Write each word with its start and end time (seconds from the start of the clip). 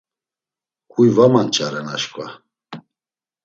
Huy 0.93 1.09
va 1.17 1.25
manç̌aren 1.33 1.87
aşǩva. 1.95 2.27